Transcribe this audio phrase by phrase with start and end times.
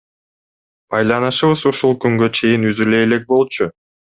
[0.93, 3.71] Байланышыбыз ушул күнгө чейин үзүлө элек болчу.